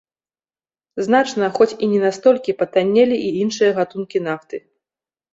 [1.07, 4.57] Значна, хоць і не настолькі, патаннелі і іншыя гатункі нафты.